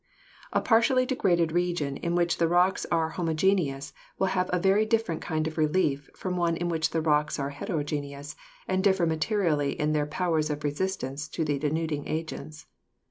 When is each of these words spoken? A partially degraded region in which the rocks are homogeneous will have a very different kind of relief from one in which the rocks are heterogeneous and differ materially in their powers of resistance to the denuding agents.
A 0.51 0.61
partially 0.61 1.05
degraded 1.05 1.51
region 1.51 1.95
in 1.97 2.15
which 2.15 2.37
the 2.39 2.47
rocks 2.47 2.87
are 2.89 3.09
homogeneous 3.09 3.93
will 4.17 4.25
have 4.33 4.49
a 4.51 4.57
very 4.57 4.83
different 4.83 5.21
kind 5.21 5.45
of 5.45 5.59
relief 5.59 6.09
from 6.15 6.37
one 6.37 6.57
in 6.57 6.69
which 6.69 6.89
the 6.89 7.01
rocks 7.03 7.37
are 7.37 7.51
heterogeneous 7.51 8.35
and 8.67 8.83
differ 8.83 9.05
materially 9.05 9.79
in 9.79 9.93
their 9.93 10.07
powers 10.07 10.49
of 10.49 10.63
resistance 10.63 11.27
to 11.27 11.45
the 11.45 11.59
denuding 11.59 12.07
agents. 12.07 12.65